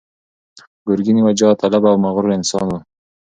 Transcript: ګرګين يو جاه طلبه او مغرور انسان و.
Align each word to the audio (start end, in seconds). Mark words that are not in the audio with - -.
ګرګين 0.87 1.17
يو 1.19 1.29
جاه 1.39 1.53
طلبه 1.61 1.87
او 1.91 1.97
مغرور 2.05 2.31
انسان 2.35 2.65
و. 2.69 2.73